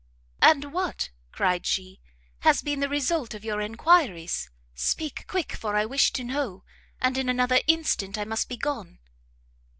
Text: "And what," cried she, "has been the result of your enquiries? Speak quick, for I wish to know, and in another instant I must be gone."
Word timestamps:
"And 0.41 0.73
what," 0.73 1.11
cried 1.31 1.67
she, 1.67 1.99
"has 2.39 2.63
been 2.63 2.79
the 2.79 2.89
result 2.89 3.35
of 3.35 3.45
your 3.45 3.61
enquiries? 3.61 4.49
Speak 4.73 5.25
quick, 5.27 5.51
for 5.51 5.75
I 5.75 5.85
wish 5.85 6.11
to 6.13 6.23
know, 6.23 6.63
and 6.99 7.19
in 7.19 7.29
another 7.29 7.61
instant 7.67 8.17
I 8.17 8.25
must 8.25 8.49
be 8.49 8.57
gone." 8.57 8.97